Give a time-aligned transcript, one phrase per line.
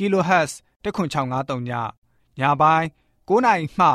[0.00, 0.52] kHz
[0.84, 1.70] 10653ည
[2.40, 2.86] ညပိုင်း
[3.28, 3.86] 9နာရီမှ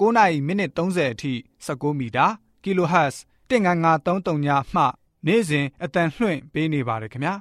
[0.00, 1.32] 9နာရီမိနစ်30အထိ
[1.66, 2.26] 16မီတာ
[2.62, 3.16] kHz
[3.50, 4.82] 19533ညမှ
[5.26, 7.34] နေ့စဉ်အတန်လှွင့်ပေးနေပါတယ်ခင်ဗျာ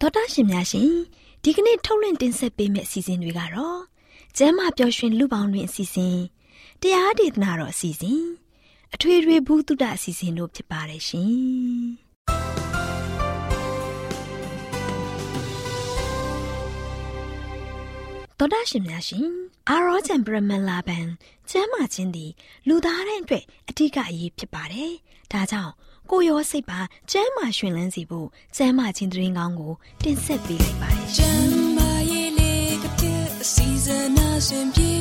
[0.00, 0.90] ဒေါက်တာရှင်များရှင်
[1.42, 3.80] ဒီကနေ့ထုတ်လွှင့်တင်ဆက်ပေးမယ့်အစီအစဉ်တွေကတော့
[4.36, 6.18] ကျမ်းမာပျော်ရွှင်လူပေါင်းတွင်အစီအစဉ်
[6.80, 8.24] တရားဒေသနာတော်အစီအစဉ်
[8.94, 11.32] အထွေထွေဘုဒ္ဓအစီအစဉ်တို့ဖြစ်ပါတယ်ရှင်
[18.38, 19.28] တော်ဒရှင်များရှင်
[19.68, 21.06] အာရောချံပရမလာဘန်
[21.50, 22.30] ကျမ်းမာခြင်းသည်
[22.68, 24.92] လူသားတိုင်းအတွက်အထူးအရေးဖြစ်ပါတယ်။
[25.32, 25.72] ဒါကြောင့်
[26.10, 26.80] ကိုရောစိတ်ပါ
[27.10, 29.72] ကျမ်းမာရှင်လန်းစီဖို့ကျမ်းမာခြင်းတရင်ကောင်းကို
[30.04, 33.24] တင်ဆက်ပေးလိုက်ပါတယ်။ကျမ်းမာရေးလေးကတဲ့
[33.54, 34.92] season အစဉ်ပြေ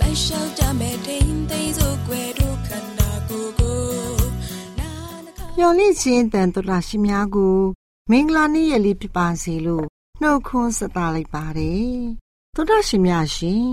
[0.00, 2.39] လိုက်လျှောက်ကြမဲ့တိမ်သိမ်းစို့ွယ်
[5.60, 7.58] ညော်လင့်ခြင်းတန်တော်တာရှင်များကို
[8.10, 9.86] မင်္ဂလာနေ့ရက်လေးဖြစ်ပါစေလို့
[10.20, 11.94] နှုတ်ခွန်းဆက်သလိုက်ပါတယ်။
[12.54, 13.68] သောတာရှင်များရှင်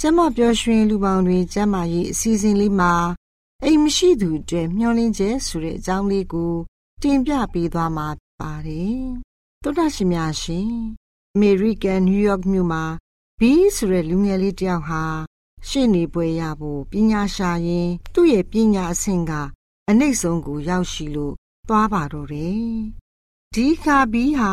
[0.00, 2.94] ကျမပျော်ရွှင်လူပေါင်းတွေကျမရေးအစီအစဉ်လေးမှာ
[3.64, 6.54] အိမ်မရှိသူတွေမျောလင်းချက်ဆိုတဲ့အကြောင်းလေးကို
[7.02, 8.08] တင်ပြပေးသွားမှာ
[8.40, 9.00] ပါတယ်။
[9.62, 10.70] သောတာရှင်များရှင်
[11.34, 12.84] အမေရိကန်နယူးယောက်မြို့မှာ
[13.38, 15.02] ဘီဆိုတဲ့လူငယ်လေးတယောက်ဟာ
[15.68, 19.32] ရှေ့နေပွဲရဖို့ပညာရှာရင် သူ့ရဲ့ပညာအဆင့်က
[19.88, 21.34] အနှိမ့်ဆုံးကိုရောက်ရှိလို့
[21.68, 22.62] သွားပါတော့တယ်။
[23.54, 24.52] ဒီခါဘီဟာ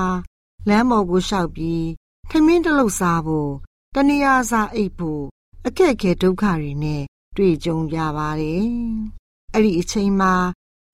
[0.70, 1.86] လမ်းပေါ်ကိုလျှောက်ပြီး
[2.30, 3.52] ခမင်းတလုတ်စားဖို့
[3.96, 5.24] တဏှာစားအိတ်ဖို့
[5.66, 7.04] အခက်ခဲဒုက္ခတွေနဲ့
[7.38, 8.66] တွေ့ကြုံကြပါတယ်။
[9.54, 10.34] အဲ့ဒီအချိန်မှာ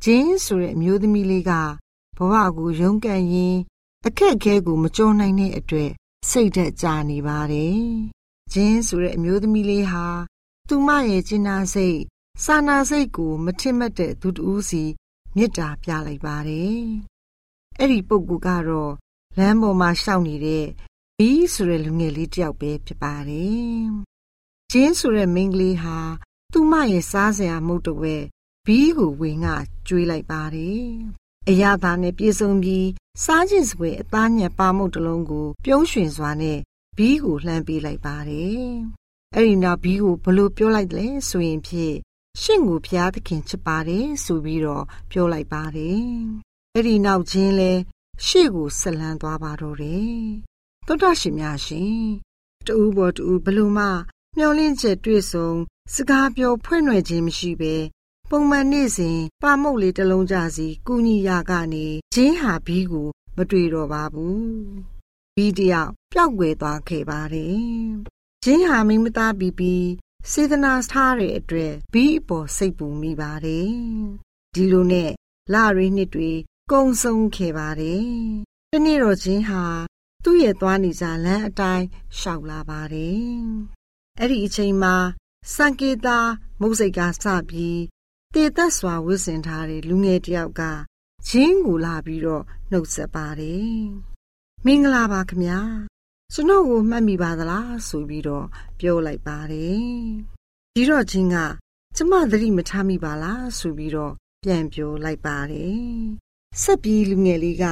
[0.03, 1.51] ဂျင်းဆိုတဲ့အမျိုးသမီးလေးက
[2.17, 3.59] ဘဝကိုရုန်းကန်ရင်း
[4.07, 5.91] အခက်ခဲကိုမကြောနိုင်တဲ့အတွက်
[6.29, 7.79] စိတ်သက်သာနေပါတယ်။
[8.53, 10.05] ဂျင်းဆိုတဲ့အမျိုးသမီးလေးဟာ
[10.67, 11.99] သူမရဲ့ကျင်နာစိတ်
[12.43, 14.83] စာနာစိတ်ကိုမထင်မှတ်တဲ့သူတူးစီ
[15.35, 16.81] မေတ္တာပြလိုက်ပါတယ်။
[17.79, 18.93] အဲ့ဒီပုဂ္ဂိုလ်ကတော့
[19.37, 20.65] လမ်းပေါ်မှာရှောက်နေတဲ့
[21.17, 23.83] ဘီးဆိုတဲ့လူငယ်လေးတယောက်ပဲဖြစ်ပါတယ်။
[24.71, 25.97] ဂျင်းဆိုတဲ့မိန်းကလေးဟာ
[26.51, 28.15] သူ့မရဲ့စားစရာမုတ်တဝဲ
[28.65, 29.47] ဘီးကိုဝင်က
[29.87, 30.83] ကျွေးလိုက်ပါတယ်။
[31.49, 32.87] အရာသားနဲ့ပြေဆုံးပြီး
[33.23, 36.59] စားခြင်းစပွဲအသားညက်ပါမုတ်တလုံးကို ပြုံးရွှင်စွာနဲ့
[36.97, 38.65] ဘီးကိုလှမ်းပေးလိုက်ပါတယ်။
[39.35, 41.97] အဲ့ဒီနောက်ဘီးကိုဘလို့ပြောလိုက်တယ်ဆိုရင်ဖြင့်
[42.41, 46.03] ရှင့်ကိုဖျားသခင်ချစ်ပါတယ်ဆိုပြီးတော့ပြောလိုက်ပါတယ်။
[46.75, 47.71] အဲ့ဒီနောက်ချင်းလဲ
[48.25, 50.15] ရှေ့ကိုဆက်လန်းသွားပါတော့တယ်။
[50.87, 51.99] သောတာရှင်များရှင်
[52.67, 53.85] တူဘောတူဘလို့မှ
[54.37, 55.49] မျောလင့်ချက်တွေ့ဆုံ
[55.93, 57.75] စကားပြောဖွင့်ွယ်ခြင်းမရှိပဲ
[58.29, 64.43] ပုံမှန်နေ့စဉ်ပါမုတ်လေးတစ်လုံးကြစီကုညီရကနေဂျင်းဟာဘီးကိုမတွေ့တော့ပါဘူး။
[65.35, 67.59] ဘီးတယောက်ပျောက်ွယ်သွားခဲ့ပါတယ်။
[68.43, 69.85] ဂျင်းဟာမိမသားပြီးပြီး
[70.31, 73.71] စေတနာထားတဲ့အတွက်ဘီးအပေါ်စိတ်ပူမိပါတယ်။
[74.55, 75.11] ဒီလိုနဲ့
[75.53, 76.31] လရီနှစ်တွေ
[76.71, 78.07] ကုံဆုံးခဲ့ပါတယ်။
[78.71, 79.63] တနေ့တော့ချင်းဟာ
[80.23, 81.85] သူ့ရဲ့သွားနေကြလမ်းအတိုင်း
[82.19, 83.25] ရှောက်လာပါတယ်။
[84.19, 84.95] အဲ့ဒီအချိန်မှာ
[85.55, 86.19] စံကေတာ
[86.61, 87.81] မုတ်စိတ်ကစပြီး
[88.33, 90.61] တည်သက်စွာဝစ်စင်ထားတဲ့လူငယ်တယောက်က
[91.27, 93.79] ချင်းကိုလာပြီးတော့နှုတ်ဆက်ပါတယ်။
[94.65, 95.61] မင်္ဂလာပါခင်ဗျာ။
[96.33, 98.45] ကျွန်တော်ကိုမှတ်မိပါသလားဆိုပြီးတော့
[98.79, 99.85] ပြောလိုက်ပါတယ်။
[100.75, 101.37] ဒီတော့ချင်းက
[101.95, 104.13] ကျမသတိမထားမိပါလားဆိုပြီးတော့
[104.43, 105.79] ပြန်ပြောလိုက်ပါတယ်။
[106.61, 107.65] ဆက်ပြီးလူငယ်လေးက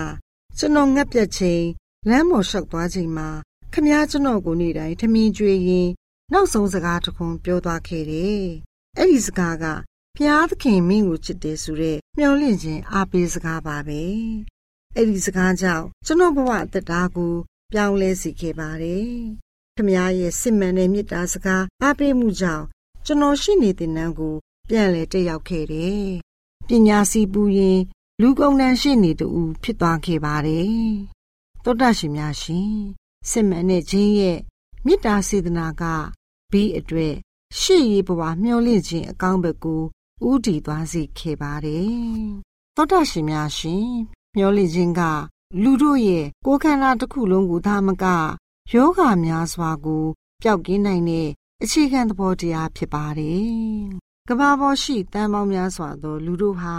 [0.58, 1.64] ကျွန်တော်ငတ်ပြတ်ချိန်
[2.10, 3.30] လမ်းပေါ်လျှောက်သွားချိန်မှာ
[3.74, 5.90] ခမည်းကျွန်တော်ကိုနေတိုင်းထမင်းကျွေးရင်
[6.34, 8.44] နောက်ဆုံးစကားတစ်ခွန်းပြောသွားခဲ့တယ်။
[8.98, 9.66] အဲ့ဒီစကားက
[10.16, 14.02] ဖျားသခင်မင်းကိုချစ်တယ်ဆိုတဲ့မျှော်လင့်ခြင်းအားပေးစကားပါပဲ။
[14.96, 17.34] အဲ့ဒီစကားကြောင့်ကျွန်တော်ဘဝအသက်တာကို
[17.74, 19.12] ပြောင်းလဲစေခဲ့ပါတယ်။
[19.76, 22.66] ခမည်းရဲ့စစ်မှန်တဲ့မေတ္တာစကားအားပေးမှုကြောင့်
[23.06, 24.36] ကျွန်တော်ရှိနေတဲ့နန်းကို
[24.70, 26.06] ပြန်လဲတက်ရောက်ခဲ့တယ်။
[26.68, 27.80] ပညာစီပူရင်
[28.22, 29.28] လူကုန်တန်းရှိနေတူ
[29.64, 30.78] ဖြစ်သွားခဲ့ပါတယ်။
[31.64, 32.74] သောတာရှင်များရှင်
[33.30, 34.40] စစ်မှန်တဲ့ခြင်းရဲ့
[34.86, 35.84] မေတ္တာစေတနာက
[36.52, 37.16] ဘီအတွက်
[37.60, 39.82] ရှေ့ရေးဘဝမျှော်လင့်ခြင်းအကောင်းဘက်ကို
[40.30, 41.92] ဥတည်သွားစေခဲ့ပါတယ်။
[42.76, 43.88] သောတာရှင်များရှင်
[44.36, 45.02] မျှော်လင့်ခြင်းက
[45.62, 48.06] လူတို့ရဲ့ကိုယ်ခန္ဓာတစ်ခုလုံးကိုသာမက
[48.74, 50.06] ယောဂများစွာကို
[50.42, 51.30] ပျောက်ကင်းနိုင်တဲ့
[51.64, 53.48] အခြေခံသဘောတရားဖြစ်ပါတယ်။
[54.28, 56.76] ကဘာပေါ်ရှိတန်ပေါင်းများစွာသော လူတို့ဟာ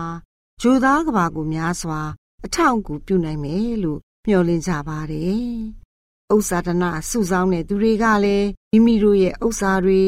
[0.61, 2.01] ဂျိုသားကဘာကိုများစွာ
[2.45, 5.45] အထောက်အကူပြုနိုင်မယ်လို့မျှော်လင့်ကြပါတယ်။
[6.35, 10.03] ဥစ္စာဒနာစုဆောင်းတဲ့သူတွေကလည်းမိမိတို့ရဲ့ဥစ္စာတွေ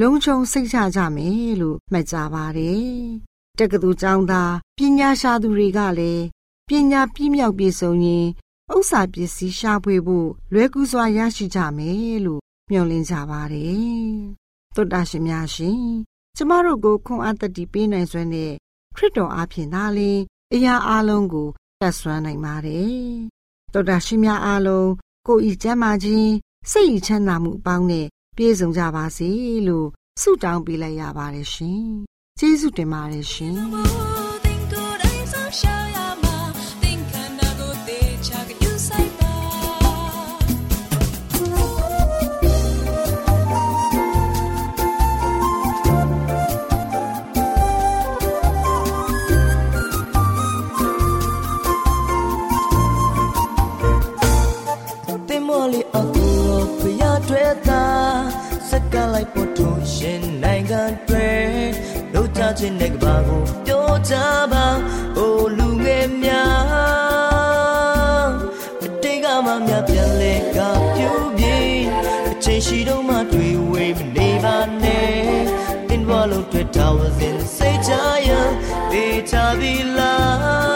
[0.00, 2.86] လုံခြုံစိတ်ချကြမယ်လို့မှတ်ကြပါတယ်။
[3.58, 6.24] တက္ကသိုလ်ကျောင်းသားပညာရှာသူတွေကလည်း
[6.68, 8.26] ပညာပြည့်မြောက်ပြည့်စုံရင်
[8.74, 14.14] ဥစ္စာပစ္စည်းရှာဖွေဖို့လွယ်ကူစွာရရှိကြမယ်လို့မျှော်လင့်ကြပါတယ်။
[14.74, 15.80] သုတ္တရှင်များရှင်
[16.36, 18.52] ကျမတို့ကိုခွန်အားတတိပေးနိုင်စွမ်းတဲ့
[18.96, 20.18] ခရစ်တော်အားဖြင့်သာလျှင်
[20.52, 21.48] အရာအလုံးကို
[21.80, 22.96] တတ်ဆွမ်းနိုင်ပါတယ်။
[23.72, 24.90] သုတ္တရှင်များအားလုံး
[25.26, 26.32] ကိုယ်ဤကျမ်းမာခြင်း
[26.70, 29.28] စိတ်ဤချမ်းသာမှုအပေါင်းနဲ့ပြည့်စုံကြပါစေ
[29.68, 29.88] လို့
[30.20, 31.82] ဆုတောင်းပေးလိုက်ရပါတယ်ရှင်။
[32.38, 34.25] ကျေးဇူးတင်ပါတယ်ရှင်
[55.72, 57.84] လီအကူရောဖရထွဲတာ
[58.68, 61.30] စက်ကလိုက်ပေါ်ထူရှင်နိုင်ငံတွေ
[62.12, 64.14] တို့ချချင်းတဲ့ကဘာကိုပြောကြ
[64.52, 64.66] ပါ
[65.16, 68.30] အိုလူငယ်များ
[68.84, 70.58] အတိတ်ကမှများပြန်လဲက
[70.94, 71.56] ပြူပြေ
[72.30, 75.12] အချိန်ရှိတော့မှတွေ့ဝေးမနေပါနဲ့
[75.88, 77.92] တင်ဘလုံးတွေ့တာဝစင်စိတ်ချ
[78.28, 78.30] ရ
[78.92, 80.75] ဒေချပြီလား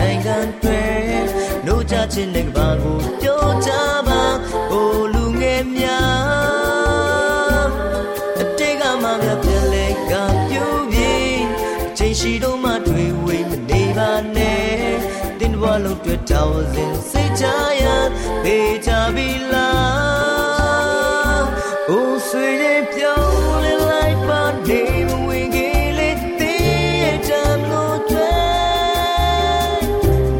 [16.83, 17.43] င်းစဉ်စိတ်ချ
[17.81, 17.85] ရ
[18.43, 21.39] ပေးကြပြီလား
[21.93, 26.19] Oh, sweet, pure like but name we get it
[27.29, 29.81] time no try.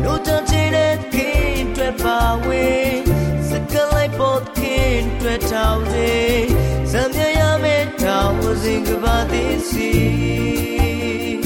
[0.05, 3.03] No touching it can't trap away.
[3.49, 6.47] Second like both can't trap away.
[6.91, 11.41] Some ya me town was in about this sea.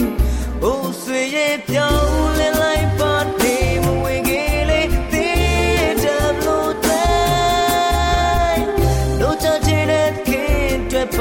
[0.70, 2.04] Oh, sweet, pure like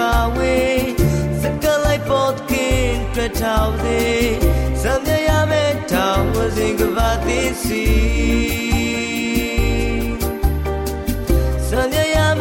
[0.05, 0.95] away.
[1.43, 4.39] Second like both can't trap away.
[4.77, 7.95] Some ya me town was in about this sea.
[11.71, 12.35] Some ya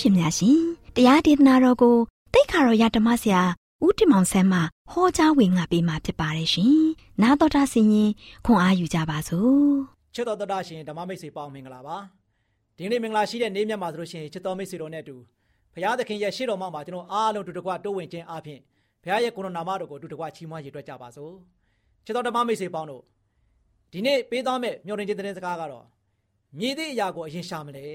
[0.00, 0.60] ရှင်များရှင်
[0.96, 1.96] တရားဒေသနာတော်ကို
[2.32, 3.42] တိတ်ခါတော်ရဓမ္မဆရာ
[3.84, 4.60] ဦးတင်မောင်ဆန်းမှ
[4.90, 6.76] ဟောကြားဝင်ငါပေးมาဖြစ်ပါတယ်ရှင်။
[7.22, 8.10] နာတော်တာဆင်ရင်
[8.46, 9.56] ခွန်အားယူကြပါစို့
[10.14, 11.96] ချစ်တော်တော်တာရှင်ဓမ္မမိတ်ဆွေပေါင်းမင်္ဂလာပါ
[12.76, 15.16] ဒီနေ့မင်္ဂလာရှိတဲ့နေ့မြတ်မှာဆိုလို့ရှိရင်ချစ်တော်မိတ်ဆွေတော်နဲ့အတူ
[15.74, 18.60] ဘုရားသခင်ရဲ့ရှေ့တော်မှာမှာကျွန်တော်အားလုံးတူတကွတိုးဝင်ခြင်းအပြင်
[19.02, 21.32] ဘုရားရဲ့ကိုယ်တော်နာမတော်ကိုတူတကွချီးမွမ်းရည်တွက်ကြပါစို့
[22.04, 23.02] ခြေတော်ဓမ္မမိတ်ဆွေပေါင်းတို့
[23.92, 25.84] ဒီနေ့ပေးသွားမယ့်မျှော်လင့်ခြင်းသတင်းစကားကတော့
[26.58, 27.86] မြည်သည့်အရာကိုအရင်ရှာမလဲ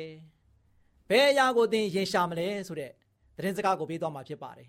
[1.11, 2.91] ဘယ်အရာကိုသင်ရင်ရှာမလဲဆိုတဲ့
[3.35, 4.67] သတင်းစကားကိုပေးသွားမှာဖြစ်ပါတယ်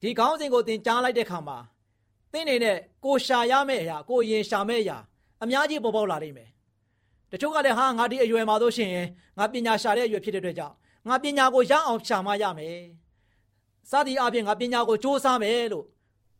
[0.00, 1.58] ဒီခေါင်းစဉ်ကိုသင်ကြားလိုက်တဲ့အခါမှာ
[2.32, 4.98] သင်နေနဲ့ကိုရှာရမယ့်အရာကိုရင်ရှာမယ့်အရာ
[5.42, 6.50] အများကြီးပေါ်ပေါက်လာနိုင်မယ်
[7.32, 8.90] တချို့ကလည်းဟာငါဒီအရွယ်မှာဆိုရှင်
[9.38, 10.74] ငါပညာရှာတဲ့အရွယ်ဖြစ်တဲ့အတွက်ကြောင့်
[11.08, 12.78] ငါပညာကိုရအောင်ရှာမှရမယ်
[13.90, 15.84] စသည်အပြင်ငါပညာကိုစ조사မယ်လို့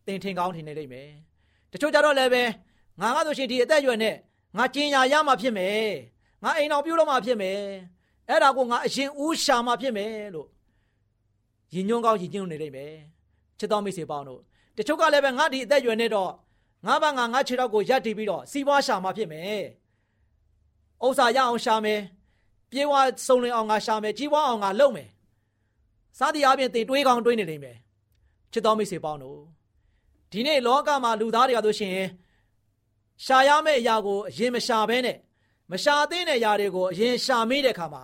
[0.07, 1.11] သင်ထင်ကောင်းထင်နေလိမ့်မယ်
[1.73, 2.43] တချို့ကြတော့လည်းပဲ
[3.01, 4.17] ငါကဆိုရှင်ဒီအသက်အရွယ်နဲ့
[4.57, 5.89] ငါကျင်ညာရမှဖြစ်မယ်
[6.45, 7.61] ငါအိမ်အောင်ပြုလို့မှဖြစ်မယ်
[8.29, 10.49] အဲ့ဒါကိုငါအရင်ဦးရှာမှဖြစ်မယ်လို့
[11.75, 12.95] ယဉ်ညွန်းကောင်းယဉ်ညွန်းနေလိမ့်မယ်
[13.59, 14.41] ချစ်တော်မိတ်ဆွေပေါင်းတို့
[14.77, 16.31] တချို့ကလည်းပဲငါဒီအသက်အရွယ်နဲ့တော့
[16.87, 19.63] ငါဘာငါငါခြေထောက်ကိုရက်တည်ပြီးတော့စီးပွားရှာမှဖြစ်မယ်
[21.05, 22.01] ဥစ္စာရအောင်ရှာမယ်
[22.71, 22.93] ပြေးဝ
[23.27, 25.09] စုံလင်အောင်ငါရှာမယ်ကြီးပွားအောင်ငါလုပ်မယ်
[26.19, 27.77] စားသည်အပြင်တင်တွေးကောင်းတွေးနေလိမ့်မယ်
[28.53, 29.41] ချစ်တော်မိတ်ဆွေပေါင်းတို့
[30.33, 31.97] ဒီနေ့လောကမှာလူသားတွေကဆိုရှင်
[33.25, 35.17] ရှာရမယ့်အရာကိုအရင်မရှာဘဲနဲ့
[35.71, 38.03] မရှာသေးတဲ့အရာတွေကိုအရင်ရှာမိတဲ့အခါမှာ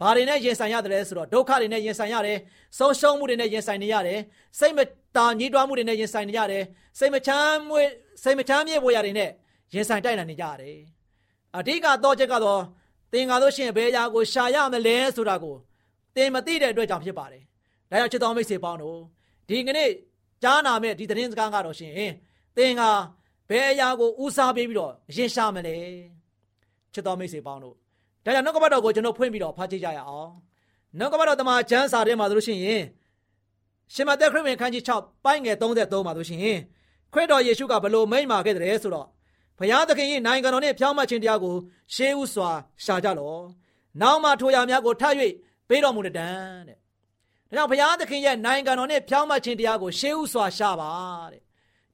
[0.00, 2.38] ဘာတွေနဲ့ရင်ဆိုင်ရတယ်လဲဆိုတော့ဒုက္ခတွေနဲ့ရင်ဆိုင်ရတယ်
[2.78, 4.20] ဆုံးရှုံးမှုတွေနဲ့ရင်ဆိုင်နေရတယ်
[4.58, 4.78] စိတ်မ
[5.16, 6.64] တာညှိတွားမှုတွေနဲ့ရင်ဆိုင်နေရတယ်
[6.98, 7.88] စိတ်မချမ်းမွေး
[8.22, 9.30] စိတ်မချမ်းမြေ့ဝေရာတွေနဲ့
[9.74, 10.76] ရင်ဆိုင်တိုက်နိုင်နေကြရတယ်
[11.56, 12.60] အဓိကတော့ချက်ကတော့
[13.12, 15.56] သင်ကားလို့ရှိရင်ဘယ်အရာကိုရှာရမလဲဆိုတာကို
[16.16, 17.42] သင်မသိတဲ့အတွက်ကြောင့်ဖြစ်ပါတယ်
[17.90, 18.98] ဒါကြောင့်ချစ်တော်မိတ်ဆွေပေါင်းတို့
[19.48, 19.90] ဒီကနေ့
[20.42, 21.92] ကြားနာမဲ့ဒီသတင်းစကားကတော့ရှင်
[22.56, 22.82] သင်က
[23.50, 25.76] ဘယ်အရာကိုဦးစားပေးပြီးတော့ရင်ရှာမလဲ
[26.94, 27.76] ချစ်တော်မိတ်ဆွေပေါင်းတို့
[28.24, 30.30] ဒါကြောင့်နှုတ်ကပတ်တော်ကိုကျွန်တော်ဖွင့်ပြီးတော့ဖတ်ကြည့်ကြရအောင်
[30.98, 32.82] နှုတ်ကပတ်တော်တမန်ကျမ်းစာထဲမှာဆိုလို့ရှိရင်
[33.94, 36.40] ရှင်မသက်ခရစ်ဝင်ခန်းကြီး6ပိုင်းငယ်33မှာဆိုရှင်
[37.12, 39.06] ခရစ်တော်ယေရှုကဘလို့မိန့်မာခဲ့တယ်ဆိုတော့
[39.58, 41.54] ဘုရားသခင်၏နိုင်ငံတော်နှင့်ဖြောင်းမခြင်းတရားကို
[41.94, 42.50] ရှေးဥစွာ
[42.84, 43.42] ရှာကြလော့
[44.00, 45.14] နောက်မှထိုရာများကိုထပ်၍
[45.68, 50.90] ပေးတော်မူတဲ့တန်တဲ့ဒါကြောင့်ဘုရားသခင်ရဲ့နိုင်ငံတော်နဲ့ဖြောင်းမခြင်းတရားကိုရှေးဥစွာရှာပါ
[51.32, 51.42] တဲ့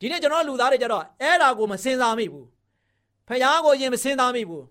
[0.00, 2.46] ဒီနေ့ကျွန်တော်လူသားတွေကြတော့အဲ့ဒါကိုမစင်စားမိဘူး
[3.28, 4.64] ဘုရားကိုရင်မစင်စားမိဘူး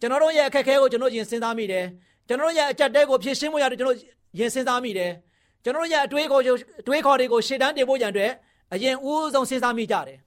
[0.00, 1.86] ကျွန်တော်တို့ရဲ့အခက်အခဲကိုကျွန်တော်ရင်စဉ်းစားမိတယ်
[2.28, 3.98] ကျွန်တော်တို့ရဲ့အကြက်တဲကိုဖြည့်ရှင်းဖို့ရတယ်ကျွန်တော်
[4.38, 5.12] ရင်စဉ်းစားမိတယ်
[5.64, 6.40] ကျွန်တော်တို့ရဲ့အတွေးကို
[6.80, 8.32] အတွေးခေါ်တွေကိုရှေ့တန်းတင်ဖို့ရန်အတွက်
[8.74, 10.18] အရင်ဦးဆုံးစဉ်းစားမိကြတယ်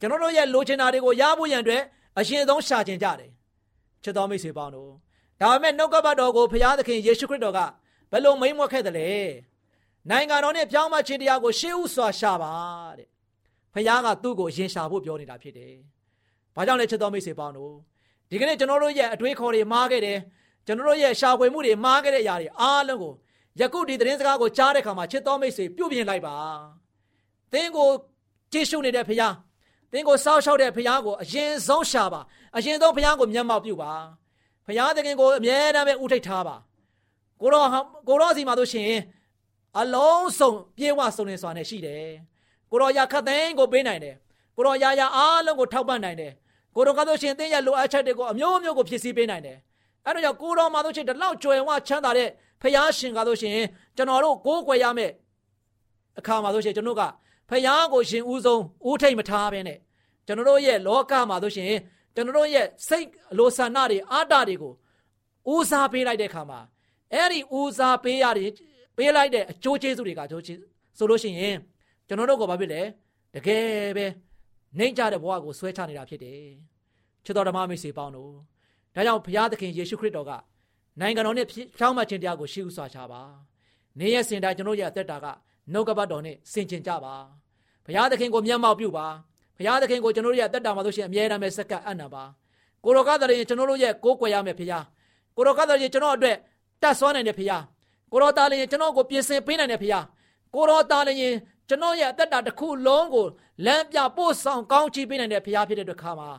[0.00, 1.82] ကျွန်တော်တို့ရဲ့လိုချင်တာတွေကိုရဖို့ရန်အတွက်
[2.18, 3.30] အရင်ဆုံးရှာကျင်ကြတယ်
[4.02, 4.90] ချစ်တော်မိတ်ဆွေပေါင်းတို့
[5.40, 7.60] ဒါပေမဲ့နှုတ်ကပတ်တော်ကိုဘုရားသခင်ယေရှုခရစ်တော်က
[8.10, 9.08] ဘယ်လိုမိန့်မွက်ခဲ့သလဲ
[10.10, 12.52] နိုင်ငံတော်နဲ့ပြောင်းမခြင်းတရားကိုရှေးဥစွာရှာပါ
[12.98, 13.08] တဲ့
[13.74, 15.74] ဘုရားကသူ့ကိုရင်ရှာဖို့ပြောနေတာဖြစ်တယ်
[16.54, 17.74] ဘာကြောင့်လဲချစ်တော်မိတ်ဆွေပေါင်းတို့
[18.30, 20.18] ဒီကနေ့ကျွန်တော်တို့ရဲ့အတွေးခေါ်တွေမှားခဲ့တယ်
[20.66, 23.12] ကျွန်တော်တို့ရဲ့ရှာဖွေမှုတွေမှားခဲ့တဲ့အရာတွေအားလုံးကို
[23.60, 26.36] ယခုဒီသတင်းစကားကိုကြားတဲ့အခါမှာချစ်တော်မိတ်ဆွေပြုပြင်လိုက်ပါ
[27.52, 27.88] သင်ကို
[28.52, 29.34] ကြည့်ရှုနေတဲ့ဖခင်
[29.92, 32.20] သင်ကိုစောက်ရှောက်တဲ့ဖခင်ကိုအရင်ဆုံးရှာပါ
[32.56, 33.92] အရင်ဆုံးဖခင်ကိုမျက်မှောက်ပြုပါ
[34.66, 36.56] ဖခင်သခင်ကိုအမြဲတမ်းပဲဥထိတ်ထားပါ
[37.40, 37.68] ကိုတော်
[38.08, 38.92] ကိုတော်စီမှာတို့ရှင်
[39.78, 42.08] အလုံးစုံပြေဝစုံနေစွာနဲ့ရှိတယ်
[42.70, 44.16] ကိုတော်ရခတ်သိန်းကိုပေးနိုင်တယ်
[44.56, 46.32] ကိုတော်ရာရာအားလုံးကိုထောက်ပံ့နိုင်တယ်
[46.78, 49.58] ကိုတော်ကားလို့ရှင်သင်ရဲ့လိုအပ်ချက်တွေကိုအမျိုးမျိုးကိုဖြည့်ဆည်းပေးနိုင်တယ်
[50.06, 52.28] အဲ့တော့ကြောင့်ကိုတော်မှာလို့ရှင်ဒီလောက်ကြွယ်ဝချမ်းသာတဲ့
[52.62, 53.52] ဖယားရှင်ကားလို့ရှင်
[53.96, 55.12] ကျွန်တော်တို့ကိုးကွယ်ရမယ့်
[56.18, 57.02] အခါမှာလို့ရှင်ကျွန်တော်က
[57.50, 59.78] ဖယားကိုရှင်ဦးဆုံးဦးထိတ်မထားဘဲနဲ့
[60.26, 61.72] ကျွန်တော်တို့ရဲ့လောကမှာလို့ရှင်
[62.14, 64.72] ကျွန်တော်တို့ရဲ့စိတ်အလိုဆန္ဒတွေအာတတွေကို
[65.52, 66.60] ဦးစားပေးလိုက်တဲ့အခါမှာ
[67.14, 68.50] အဲ့ဒီဦးစားပေးရတဲ့
[68.96, 70.58] ပေးလိုက်တဲ့အကျိုးကျေးဇူးတွေကကျိုးကျေး
[70.98, 71.56] ဆိုလို့ရှိရင်
[72.08, 72.82] ကျွန်တော်တို့ကဘာဖြစ်လဲ
[73.34, 74.06] တကယ်ပဲ
[74.76, 76.42] နှိမ့်ကြတဲ့ဘဝကိုဆွဲချနေတာဖြစ်တယ်
[77.24, 78.32] ချစ်တော်ဓမ္မမိတ်ဆွေပေါင်းတို့
[78.94, 80.32] ဒါကြောင့်ဘုရားသခင်ယေရှုခရစ်တော်က
[81.00, 81.46] နိုင်ငံတော်နဲ့
[81.76, 83.22] ဖြောင်းမှခြင်းတရားကိုရှေ့ဥစွာချပါ
[83.98, 85.26] နေရစင်တိုင်းကျွန်တော်ရဲ့အသက်တာက
[85.72, 87.14] နှုတ်ကပတ်တော်နဲ့ဆင်ကျင်ကြပါ
[87.84, 89.06] ဘုရားသခင်ကိုမျက်မှောက်ပြုပါ
[89.56, 92.24] ဘုရားသခင်ကိုကျွန်တော်ရဲ့အသက်တာမှာဆိုရှင်အမြဲတမ်းပဲစက္ကပ်အံ့နာပါ
[92.84, 94.84] ကိုရောကတည်းကကျွန်တော်တို့ရဲ့ကိုးကွယ်ရမယ်ဘုရား
[95.36, 96.36] ကိုရောကတည်းကကျွန်တော်အတွက်
[96.82, 97.64] တတ်ဆွမ်းနိုင်တယ်ဘုရား
[98.12, 100.04] ကိုရောသားလည်းကျွန်တော်ကိုပြင်ဆင်ပေးနိုင်တယ်ဘုရား
[100.54, 101.18] ကိုရောသားလည်း
[101.68, 103.26] ကျွန်တော်ရဲ့အသက်တာတစ်ခုလုံးကို
[103.66, 106.30] လမ်းပြပို့ဆောင်ကောင်းချီးပေးနိုင်တဲ့ဘုရားဖြစ်တဲ့အတွက်ခါမှာ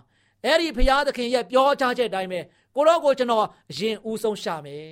[0.46, 2.40] အဲ့ဒီဘုရားသခင်ရဲ့ပြောကြားချက်အတိုင်းပဲ
[2.76, 4.90] ကိုတော့ကိုကျွန်တော်အရင်ဦးဆုံးရှာမယ်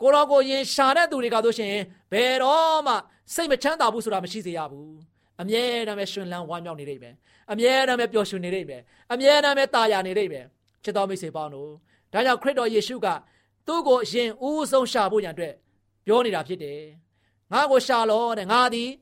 [0.00, 1.74] ကိုတော့ကိုရင်ရှာတဲ့သူတွေကဆိုရှင်
[2.12, 2.94] ဘယ်တော့မှ
[3.34, 4.94] စိတ်မချမ်းသာဘူးဆိုတာမရှိစေရဘူး
[5.40, 7.10] အမြဲတမ်းပဲရှင်လန်းဝမ်းမြောက်နေနေပဲ
[7.52, 8.78] အမြဲတမ်းပဲပျော်ရွှင်နေနေပဲ
[9.12, 10.40] အမြဲတမ်းပဲတာယာနေနေပဲ
[10.84, 11.70] ချစ်တော်မိတ်ဆွေပေါင်းတို့
[12.12, 13.08] ဒါကြောင့်ခရစ်တော်ယေရှုက
[13.66, 15.54] သူ့ကိုအရင်ဦးဆုံးရှာဖို့ရန်အတွက်
[16.06, 16.80] ပြောနေတာဖြစ်တယ်
[17.52, 18.88] ငါ့ကိုရှာလို့တဲ့ငါသည်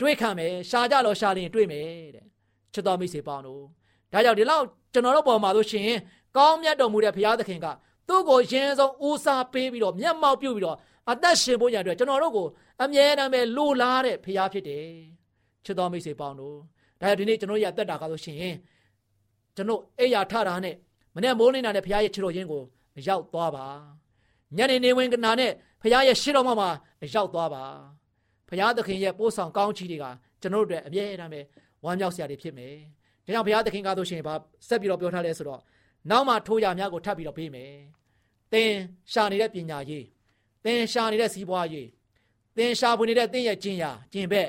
[0.00, 2.24] တွေ့ခံမယ်ရှာကြလို့ရှာရင်တွေ့မယ်တဲ့
[2.72, 3.62] ချစ်တော်မိတ်ဆွေပေါင်းတို့
[4.12, 5.98] ဒါကြောင့်ဒီလောက်ကျွန်တော်တို့ပေါ်မှာလို့ရှိရင်
[6.36, 7.66] ကောင်းမြတ်တော်မူတဲ့ဘုရားသခင်က
[8.08, 10.76] သူ့ကိုရင်းဆုံးဦးစားပေးပြီးတော့မျက်မှောက်ပြုပြီးတော့
[11.10, 12.46] အသက်ရှင်ဖို့ရတဲ့ကျွန်တော်တို့ကို
[12.82, 14.86] အမြဲတမ်းပဲလိုလားတဲ့ဘုရားဖြစ်တယ်
[15.64, 16.56] ချစ်တော်မိတ်ဆွေပေါင်းတို့
[17.00, 18.56] ဒါကြောင့်ဒီနေ့ကျွန်တော်ရအသက်တာကားလို့ရှိရင်
[19.56, 20.74] ကျွန်တော်အိယာထတာနဲ့
[21.14, 22.62] မနေ့မိုးနေတာနဲ့ဘုရားရဲ့ချစ်တော်ရင်းကို
[23.06, 23.66] ရောက်သွားပါ
[24.56, 25.52] ညနေနေဝင်ကနာနဲ့
[25.82, 26.68] ဘုရားရဲ့ရှေ့တော်မှာ
[27.14, 27.64] ရောက်သွားပါ
[28.50, 30.04] ဘုရားသခင်ရဲ့ပို့ဆောင်ကောင်းချီးတွေက
[30.40, 31.40] ကျွန်တော်တို့အတွက်အမြဲတမ်းပဲ
[31.84, 32.74] ဝမ်းမြောက်စရာတွေဖြစ်မယ်။
[33.24, 34.34] ဒါကြောင့်ဘုရားသခင်ကားဆိုရှင်ဘာ
[34.68, 35.60] ဆက်ပြီးတော့ပြောထားလဲဆိုတော့
[36.10, 37.72] နောက်မှထိုးရများကိုထပ်ပြီးတော့ပေးမယ်။
[38.52, 38.72] သင်
[39.12, 40.04] ရှာနေတဲ့ပညာရေး
[40.64, 41.88] သင်ရှာနေတဲ့စီးပွားရေး
[42.56, 44.48] သင်ရှာဖွေနေတဲ့သင်ရဲ့ကျင်ရာကျင်ဘက်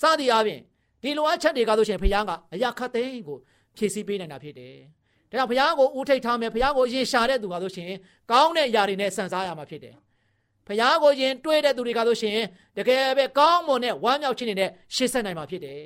[0.00, 0.62] စသည်အားဖြင့်
[1.02, 3.38] ဒီလိုအပ်ချက်တွေကဆိုရှင်ဘုရားကအရာခတ်သိမ်းကို
[3.76, 4.74] ဖြည့်ဆည်းပေးနိုင်တာဖြစ်တယ်။
[5.30, 7.90] ဒါကြောင့်ဘုရားကိုဦးထိတ်ထားမယ်ဘုရားကိုရင်ရှာတဲ့သူကဆိုရှင်
[8.30, 9.94] ကောင်းတဲ့အရာတွေနဲ့ဆန်စားရမှာဖြစ်တယ်။
[10.70, 12.38] ဘုရားကိုရင်တွေးတဲ့သူတွေကဆိုရှင်
[12.76, 15.82] တကယ်ပဲကောင်းမွန်တဲ့ဝမ်းမြောက်ခြင်းတွေနဲ့ရှေ့ဆက်နိုင်မှာဖြစ်တယ်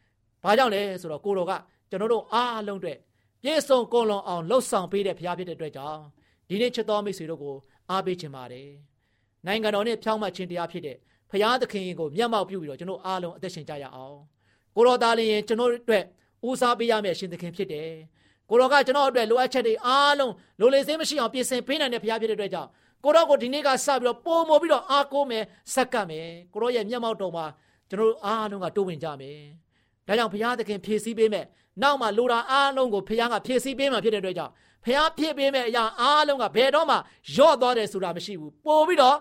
[0.44, 1.52] ။ဘာကြောင့်လဲဆိုတော့ကိုတော်က
[1.90, 2.98] ကျွန်တော်တို့အားလုံးအတွက်
[3.42, 6.00] ပြည့်စုံကုန်လွန်အောင်လှုပ်ဆောင်ပေးတဲ့ဘုရားဖြစ်တဲ့အတွက်ကြောင့်
[6.48, 7.56] ဒီနေ့ချစ်တော်မိတ်ဆွေတို့ကို
[7.90, 8.68] အားပေးခြင်းပါတယ်။
[9.46, 10.96] နိုင်ငံတော်နဲ့ဖြောင်းမှတ်ခြင်းတရားဖြစ်တဲ့
[11.30, 14.16] ဘုရားသခင်ကိုမျက်မှောက်ပြုပြီးတော့ကျွန်တော်အားလုံးအသက်ရှင်ကြရအောင်။
[14.76, 16.04] ကိုတော်သားလျင်ကျွန်တော်အတွက်
[16.48, 17.90] ဦးစားပေးရမယ့်ရှင်သခင်ဖြစ်တယ်။
[18.50, 22.68] ကိုတော်ကကျွန်တော်အတွက်လိုအပ်ချက်တွေအားလုံးလိုလေစင်းမရှိအောင်ပြင်ဆင်ပေးနိုင်တဲ့ဘုရားဖြစ်တဲ့အတွက်ကြောင့်
[23.04, 27.46] ကိုတော်ကိုဒီနေ့ကစပြီးတော့ပုံမပြီးတော့အားကိုးမယ်စက္ကပ်မယ်ကိုတော်ရဲ့မျက်မှောက်တော်မှာ
[27.90, 29.38] ကျွန်တော်အားလုံးကတိုးဝင်ကြမယ်။
[30.06, 31.44] ဒါကြောင့်ဘုရားသခင်ဖြည့်ဆည်းပေးမယ်။
[31.82, 34.52] နောက်မှလိုတာအားလုံးကိုဘုရားကဖြည့်ဆည်းပေးမှာဖြစ်တဲ့အတွက်ကြောင့်
[34.84, 36.96] ဘုရားဖြည့်ပေးမယ်အရာအားလုံးကဘယ်တော့မှ
[37.36, 39.16] ရော့သွားတယ်ဆိုတာမရှိဘူး။ပို့ပြီးတော့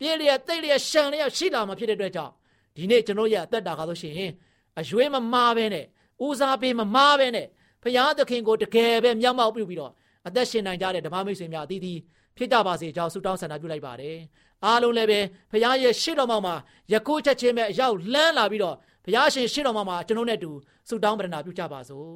[0.00, 2.32] ပြည့်လျက်တိတ်လျက်ရှံလျက်ရှိလာမှာဖြစ်တဲ့အတွက်ကြောင့်
[2.76, 4.32] ဒီနေ့ကျွန်တော်ရဲ့အသက်တာကားလို့ရှိရင်
[4.80, 5.84] အရွေးမမားပဲနဲ့
[6.24, 7.46] ဦးစားပေးမမားပဲနဲ့
[7.82, 9.92] ဘုရားသခင်ကိုတကယ်ပဲမျက်မှောက်ပြုပြီးတော့
[10.26, 11.98] အသက်ရှင်နိုင်ကြတဲ့ဓမ္မမိတ်ဆွေများအသီးသီး
[12.36, 14.16] ဖြစ်ကြပါစေကြောင်းဆုတောင်းဆန္ဒပြုလိုက်ပါတယ်
[14.64, 15.20] အားလုံးလည်းပဲ
[15.52, 16.54] ဘုရားရဲ့ရှေ့တော်မှာ
[16.92, 20.50] ယခုချက်ချင်းပဲအရောက်လန်းလာပြီးတော့ဘုရားရှင်ရှေ့တော်မှာကျွန်တော်နဲ့တူ
[20.88, 22.10] ဆုတောင်းပရဏာပြုကြပါစို့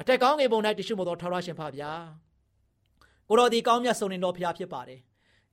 [0.00, 1.92] အထက်ကောင်းငယ်ပုံ၌တရှိမို့သောထာဝရရှင်ဖပါဗျာ
[3.28, 5.00] ကိုတော်ဒီကောင်းမြတ်ဆုံးနေတော်ဘုရားဖြစ်ပါတယ်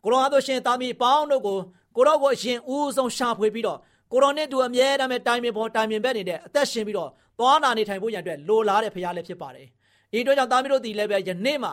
[0.04, 1.58] ကိုတော်အားလို့ရှင်သားမီးပေါင်းတို့ကို
[1.96, 3.80] ကိုတော်ကိုအရင်ဦးဆုံးရှာဖွေပြီးတော့
[4.12, 7.10] ကိုတော်နဲ့တူအမြဲတမ်းပဲတိုင်ပင်ပေါ်တိုင်ပင်ဘက်နေတဲ့အသက်ရှင်ပြီးတော့
[7.40, 9.68] သွားနာနေထိုင်ဖို့ရန်အတွက်လိုလားတဲ့ဖရားလည်းဖြစ်ပါတယ်။
[10.18, 11.70] ဤအတွက်ကြောင့်သားမီးတို့ဒီလည်းပဲယနေ့မှ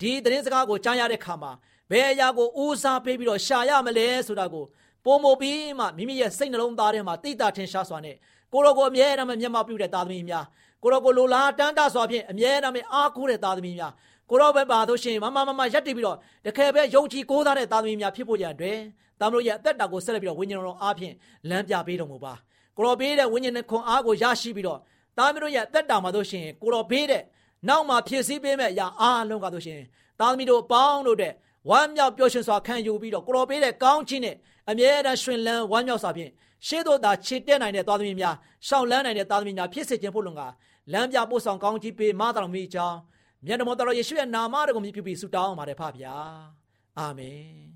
[0.00, 1.52] ဒီသတင်းစကားကိုကြားရတဲ့ခါမှာ
[1.90, 4.64] ဘယ်အရာကိုဦးစားပေးပြီးတော့ရှာရမလဲဆိုတာကို
[5.04, 8.16] ပုံမပြီးမှမိမိရဲ့စိတ်နှလုံးသားထဲမှာတိတာထင်ရှားစွာနဲ့
[8.52, 10.44] ကိုတော်ကိုအမြဲတမ်းမျက်မှောက်ပြုတဲ့သားသမီးများ
[10.82, 13.92] ကိုတော်ကိုလိုလားတန်းတစွာဖြင့်အမြဲတမ်းအားကိုးတဲ့သားသမီးများ
[14.30, 16.16] ကိုတော်ပဲပါလို့ရှိရင်မမမမရက်တည်ပြီးတော့
[16.46, 18.78] တကယ်ပဲယုံကြည်ကိုးစားတဲ့သားသမီးများဖြစ်ဖို့ရန်အတွက်
[19.20, 21.14] သားမလို့ရဲ့အသက်တာကိုဆက်လက်ပြီးတော့ဝိညာဉ်တော်အားဖြင့်
[21.48, 22.34] လမ်းပြပေးတော်မူပါ
[22.76, 24.78] ကိုတော်ပေးတဲ့ဝိညာဉ်နဲ့ခွန်အားကိုရရှိပြီးတော့
[25.18, 27.22] သားမလို့ရဲ့အသက်တာမှာတို့ရှိရင်ကိုတော်ပေးတဲ့
[27.68, 29.86] နောက်မှာဖြစ်စည်းပေးမဲ့အရာအားလုံးကတို့ရှိရင်
[30.20, 31.32] သားသမီးတို့ပေါင်းတို့တဲ့
[31.70, 34.36] ဝမ်းမြောက်ပျော်ရွှင်စွာခံယူပြီးတော့ကိုတော်ပေးတဲ့ကောင်းခြင်းနဲ့
[34.70, 36.30] အမြဲတမ်းရှင်လန်းဝမ်းမြောက်စွာဖြင့်
[36.66, 38.34] ရှေ့သို့သာခြေတက်နိုင်တဲ့သားသမီးများ
[38.66, 40.42] ရှောင်းလန်းနိုင်တဲ့သားသမီးများဖြစ်စေခြင်းဖို့လုံက
[40.92, 42.98] လမ်းပြပို့ဆောင်ကောင်းကြီးပေးမတော်မူကြောင်း
[43.46, 46.14] မြတ်တော်တော်ယေရှုရဲ့နာမတော်ကိုမြည်ပြုပြီးဆုတောင်းပါတယ်ဖပါဗျာ
[46.98, 47.75] အာမင်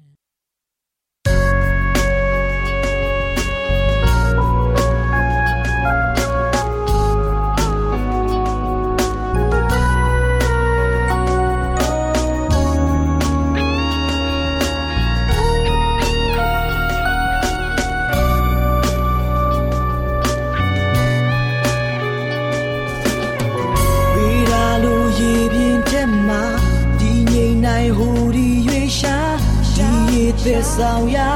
[30.45, 31.31] သစ္ဆောင်ရာ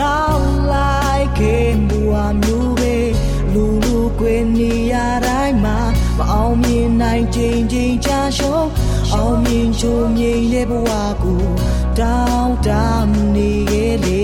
[0.00, 2.96] နောက်လိုက်ခင်မူအမျိုးပဲ
[3.52, 4.94] လူလူကွေနေရ
[5.26, 5.78] တိုင်းမှာ
[6.18, 8.68] မအောင်မြင်နိုင်ချိန်ချိန်ချရှုံး
[9.12, 10.90] အောင်မြင်ချုံမြိန်တဲ့ဘဝ
[11.22, 11.44] ကို
[11.98, 12.68] တောင်းတ
[13.34, 14.21] နေခဲ့လေ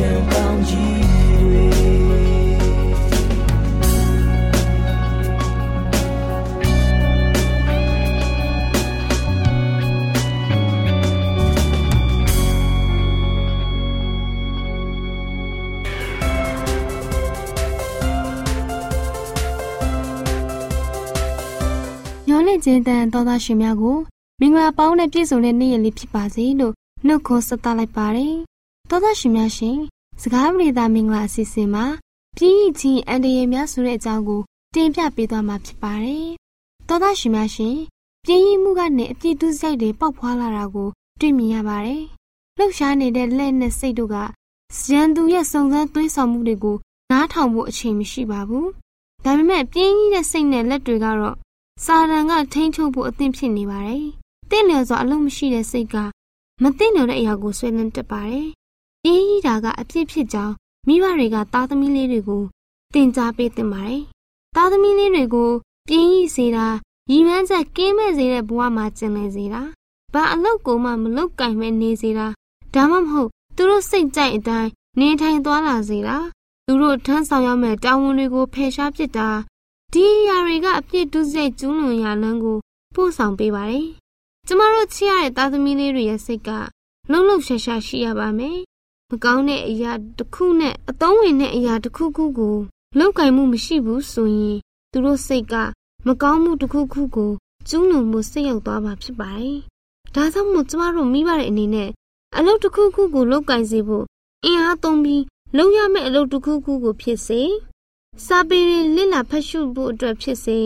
[0.00, 1.02] ရှင်ကောင်းကြီး
[1.40, 1.64] တွေ
[22.30, 23.96] ရောလင့်ချင်းတန်သောသားရှင်များကို
[24.40, 26.74] မင်္ဂလာပေါင်းနဲ့ပြည့်စုံတဲ့နေ့ရက်လေးဖြစ်ပါစေလို့
[27.06, 28.47] နှုတ်ခွန်းဆက်သလိုက်ပါတယ်
[28.90, 29.78] သောသားရှင်များရှင်
[30.20, 31.84] စကားပြေသာမင်္ဂလာအစီအစဉ်မှာ
[32.36, 34.40] ပြည့်ချင်းအန်တရများဆိုတဲ့အကြောင်းကို
[34.74, 36.28] တင်ပြပေးသွားမှာဖြစ်ပါတယ်။
[36.88, 37.76] သောသားရှင်များရှင်
[38.24, 40.88] ပြင်းရင်မှုကနေအပြည့်တူးစိုက်တွေပေါက်ဖွာလာတာကို
[41.20, 42.02] တွေ့မြင်ရပါတယ်။
[42.58, 44.16] လှုပ်ရှားနေတဲ့လက်နဲ့စိတ်တို့က
[44.90, 46.76] ရန်သူရဲ့စုံစမ်းသွေးဆောင်မှုတွေကို
[47.10, 48.66] နားထောင်ဖို့အချိန်မရှိပါဘူး။
[49.24, 51.36] ဒါပေမဲ့ပြင်းကြီးတဲ့စိတ်နဲ့လက်တွေကတော့
[51.84, 54.04] စာရန်ကထိန်းချုပ်ဖို့အသင့်ဖြစ်နေပါတယ်။
[54.50, 55.96] တင့်လျော်စွာအလုံးမရှိတဲ့စိတ်က
[56.62, 58.48] မသိလျော်တဲ့အရာကိုဆွဲလန်းတက်ပါတယ်။
[59.04, 60.54] ပြင်းကြီးတာကအပြစ်ဖြစ်ကြောင်း
[60.86, 62.42] မိဘတွေကသားသမီးလေးတွေကို
[62.94, 64.02] တင် जा ပေးတင်ပါတယ်။
[64.56, 65.50] သားသမီးလေးတွေကို
[65.88, 66.66] ပြင်းကြီးစေတာ
[67.10, 69.62] ရည်မှန်းချက်ကင်းမဲ့စေတဲ့ဘဝမှာကျင်လည်စေတာ
[70.14, 72.26] ဘာအလုပ်ကိုမှမလုပ်ကင်မဲ့နေစေတာ
[72.74, 76.16] ဒါမှမဟုတ်သူတို့စိတ်ကြိုက်အတိုင်းနေထိုင်သွားလာစေတာ
[76.66, 79.28] သူတို့ထမ်းဆောင်ရမယ့်တာဝန်တွေကိုဖယ်ရှားပစ်တာ
[79.92, 82.58] ဒီအရာတွေကအပြစ်ဒုစရိုက်ကျူးလွန်ရာလမ်းကို
[82.94, 83.88] ပို့ဆောင်ပေးပါတယ်
[84.46, 86.50] ကျမတို့ချစ်ရတဲ့သားသမီးလေးတွေရဲ့စိတ်က
[87.10, 88.58] လုံလုံရှာရှာရှိရပါမယ်
[89.10, 92.56] မကောင်းတဲ့အရာတစ်ခုနဲ့အသုံးဝင်တဲ့အရာတစ်ခုခုကို
[92.98, 94.56] လောက်ကင်မှုမရှိဘူးဆိုရင်
[94.92, 95.54] သူတို့စိတ်က
[96.06, 97.32] မကောင်းမှုတစ်ခုခုကို
[97.68, 99.58] ကျူးလွန်မှုစိတ်ရောက်သွားမှာဖြစ်ပါတယ်။
[100.14, 101.90] ဒါကြောင့်မို့ကျမတို့မိဘတဲ့အနေနဲ့
[102.36, 104.04] အလုပ်တစ်ခုခုကိုလောက်ကင်စေဖို့
[104.44, 105.22] အင်အားသုံးပြီး
[105.56, 107.42] လုပ်ရမယ့်အလုပ်တစ်ခုခုကိုဖြစ်စေ
[108.26, 110.58] စာပေတွေလစ်လာဖတ်ရှုဖို့အတွက်ဖြစ်စေ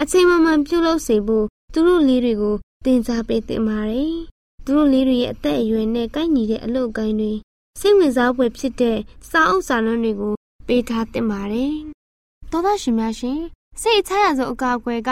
[0.00, 4.14] အချိန်မှမှန်ပြုလုပ်စေဖို့သူတို့လေးတွေကိုသင်ကြားပေးသင့်ပါတယ်။
[4.64, 7.32] သူတို့လေးတွေရဲ့အသက်အရွယ်နဲ့ကိုက်ညီတဲ့အလုပ်အကိုင်းတွေ
[7.80, 8.98] စိတ်ဝင်စားဖွယ်ဖြစ်တဲ့
[9.30, 10.34] စာအုပ်စာလွှန်းတွေကို
[10.66, 11.74] ပေးထားသင့်ပါတယ်။
[12.50, 13.40] သောသားရှင်များရှင်
[13.80, 15.10] စိတ်အချရဆုံးအကာအကွယ်က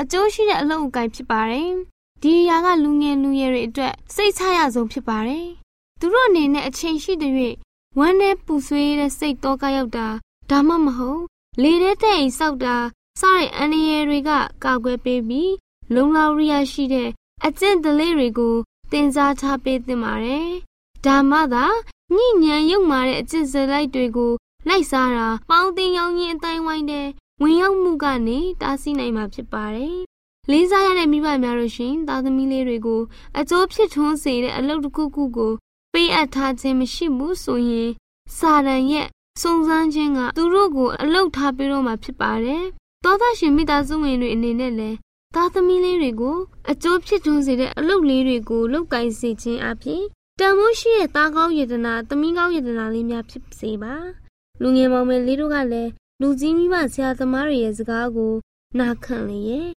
[0.00, 1.70] အကျိုးရှိတဲ့အလုပ်အကိုင်ဖြစ်ပါတယ်။
[2.22, 5.46] ဒီအရာကလူငယ်လူရွယ်တွေအတွက်စိတ်ချရဆုံးဖြစ်ပါတယ်။
[6.00, 7.32] သူတို့အနေနဲ့အချိန်ရှိတဲ့၍
[7.98, 10.06] ဝမ်းနဲ့ပူဆွေးတဲ့စိတ်တော့ကရောက်တာ
[10.50, 11.22] ဒါမှမဟုတ်
[11.62, 12.76] လေထဲတဲ့အိမ်ဆောက်တာ
[13.20, 14.30] စတဲ့အန္တရာယ်တွေက
[14.64, 15.52] ကာကွယ်ပေးပြီး
[15.94, 17.08] လုံလောက်ရရှိတဲ့
[17.46, 18.54] အကျင့်ဒလေးတွေကို
[18.92, 20.48] တင် जा ထားပေးသင့်ပါတယ်။
[21.04, 21.66] ဒါမှသာ
[22.14, 24.32] ညဉ့်ညံရုပ်မာတဲ့အကျင့်စလိုက်တွေကို
[24.68, 27.06] လိုက်စားတာပေါင်းတင်ရောင်းရင်အတိုင်းဝိုင်းတဲ့
[27.42, 29.98] ဝင်ရောက်မှုကနေတားဆီးနိုင်မှာဖြစ်ပါတယ်။
[30.50, 33.00] လေးစားရတဲ့မိဘများတို့ရှင်သားသမီးလေးတွေကို
[33.38, 35.52] အကျိုးဖြစ်ထွန်းစေတဲ့အလုပ်တစ်ခုခုကို
[35.92, 37.90] ပေးအပ်ထားခြင်းမရှိဘူးဆိုရင်
[38.36, 39.06] စာရန်ရဲ့
[39.42, 42.64] စုံစမ်းခြင်းကသူတို့ကိုအလုတ်ထားပေးတော့မှာဖြစ်ပါတယ်။
[43.04, 44.96] သောသားရှင်မိသားစုဝင်တွေအနေနဲ့လည်း
[45.34, 46.36] သားသမီးလေးတွေကို
[46.70, 50.02] အကျိုးဖြစ်ထွန်းစေတဲ့အလုပ်လေးတွေကိုလုပ်ကိုင်စေခြင်းအပြင်
[50.40, 53.94] တန်မိုးရှိတဲ့သားကောင်းယတနာသမီးကောင်းယတနာလေးများဖြစ်စေပါ။
[54.60, 58.34] လူငယ်မောင်မယ်လေးတို့ကလည်းလူကြီးမိဘဆရာသမားတွေရဲ့စကားကို
[58.78, 59.68] နာခံလေရဲ့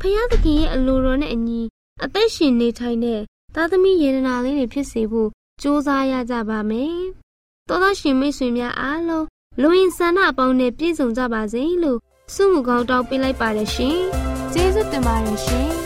[0.00, 1.60] ဖယားသခင်ရဲ့အလိုတော်နဲ့အညီ
[2.04, 3.20] အသက်ရှင်နေထိုင်တဲ့
[3.54, 5.30] သားသမီးယေဒနာလေးတွေဖြစ်စေဖို့
[5.62, 6.98] ကြိုးစားရကြပါမယ်။
[7.68, 9.26] သောသားရှင်မိတ်ဆွေများအားလုံး
[9.60, 11.98] လူရင်ဆန္ဒအပေါင်းနဲ့ပြည့်စုံကြပါစေလို့
[12.34, 13.98] ဆုမကောင်းတောင်းပေးလိုက်ပါတယ်ရှင်။
[14.52, 15.70] ကျေးဇူးတင်ပါတယ်ရှင်။